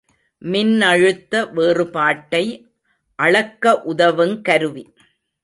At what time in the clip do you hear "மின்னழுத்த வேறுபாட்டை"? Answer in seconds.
0.41-2.41